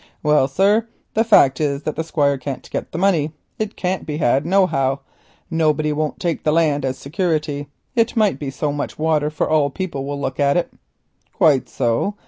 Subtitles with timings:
[0.23, 3.33] "Well, sir, the fact is that the Squire can't git the money.
[3.59, 5.01] It can't be had nohow.
[5.51, 7.69] Nobody won't take the land as security.
[7.95, 10.73] It might be so much water for all folk to look at it."
[11.37, 12.15] "Quite so.